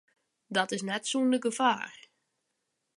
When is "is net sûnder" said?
0.75-1.41